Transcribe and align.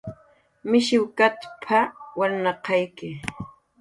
"Mishiwkatap"" 0.69 1.65
walnaqayki" 2.19 3.09